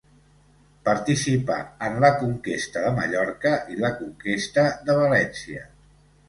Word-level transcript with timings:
Participà 0.87 1.57
en 1.87 1.97
la 2.03 2.09
Conquesta 2.21 2.83
de 2.85 2.89
Mallorca 2.95 3.53
i 3.75 3.79
la 3.85 3.93
Conquesta 4.01 4.65
de 4.89 4.97
València. 5.03 5.63